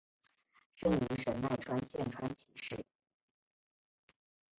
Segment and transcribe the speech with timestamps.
[0.77, 2.83] 生于神奈川县川崎市。